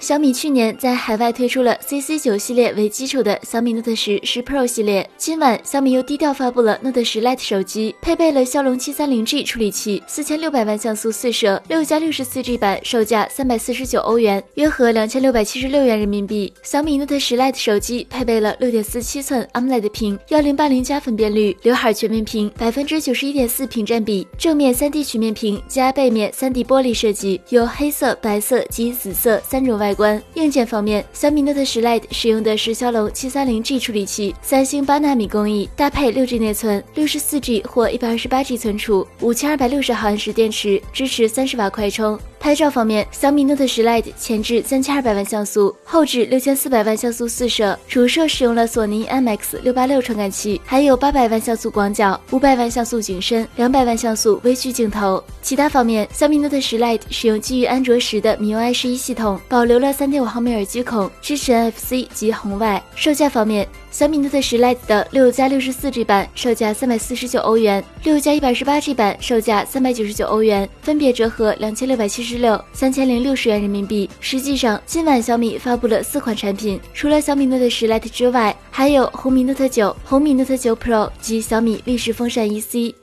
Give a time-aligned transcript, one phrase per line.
[0.00, 5.06] 小米去年在海外推出了 CC 九系列为基础的小米 Note 十十 Pro 系列。
[5.18, 16.50] 今晚，小米又低调发布了 Note 十 Lite 手机，配备了骁龙七三零 G 处理器，四千六百万像素四摄，六加六十四 G 版，售价三百四十九欧元，约合两千六百七十六元人民币。
[16.62, 29.89] 小米 Note 十 Lite 手机配备了六点四七寸 AMOLED 屏，幺零八零加分辨率，刘海全面屏，百分之九十一点四屏占比，正面三 D 曲面屏加背面三 D 玻璃设计，有黑色、白色及紫色三种外。
[29.90, 42.16] 外观硬件方面，小米 Note 10 Lite 使用的是骁龙七三零 G 处理器，三星八纳米工艺，搭配六 G 内存、六十四 G 或一百二十八 G 存储，五千二百六十毫安时电池，支持三十瓦快充。
[42.40, 55.22] 拍照方面，小米 Note 10 Lite 前置三千二百万像素，后置六千四百万像素四摄，主摄使用了索尼 IMX 六八六传感器，还有八百万像素广角、五百万像素景深、两百万像素微距镜头。
[55.42, 62.82] 其他方面，小米 Note 10 Lite 使用基于安卓十的 MIUI 十一系统，保留了三点五毫米耳机孔，支持 NFC 及红外。
[62.96, 74.08] 售价方面，小米 Note 10 Lite 的六加六十四 G 版售价三百四十九欧元，六加一百十八 G 版售价三百九十九欧元，分别折合两千六百七十六、三千零六十元人民币。
[74.20, 82.94] 实际上，今晚小米发布了四款产品，除了小米 Note 10 Lite 之外，还有红米 Note 9、红米 Note 9 Pro 及小米立式风扇 EC。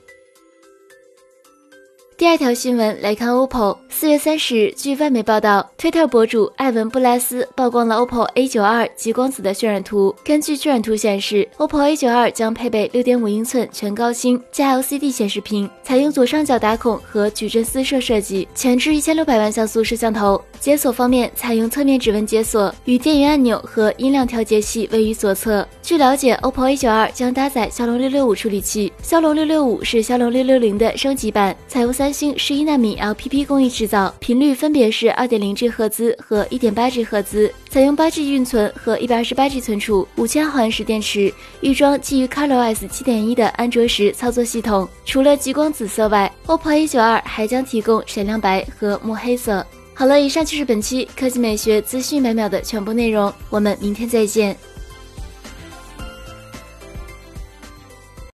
[2.18, 3.78] 第二条新闻来看，OPPO。
[3.88, 10.12] 四月三十日，据外媒报道，推特博主艾文布拉斯曝光了 OPPO A 九二极光紫的渲染图。
[10.24, 20.42] 根据渲染图显示，OPPO A 九二将配备六点五英寸全高清加 LCD 显示屏，采用左上角打孔和矩阵四摄设计，前置一千六百万像素摄像头。
[20.58, 25.64] 解锁方面，采用侧面指纹解锁，与电源按钮和音量调节器位于左侧。
[25.88, 33.88] 据了解，OPPO A 九二将搭载骁龙六六五处理器，骁龙六六五是骁龙六六零的升级版，采用三星十一纳米 LPP 工艺制。
[33.88, 41.32] 造频率分别是二点零 G 赫兹和一点八 G 赫兹，采用八 G 运存和一百二十八 G 存储，五千毫安时电池，
[41.62, 44.86] 预装基于 ColorOS 七点一的安卓十操作系统。
[45.06, 49.66] 除了极光紫色外，OPPO A 九二还将提供闪亮白和墨黑色。
[49.94, 54.54] 好了，以上就是本期科技美学资讯每秒的全部内容，我们明天再见。